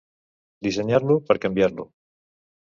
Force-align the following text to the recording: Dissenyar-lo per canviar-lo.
Dissenyar-lo 0.67 1.19
per 1.29 1.39
canviar-lo. 1.45 1.89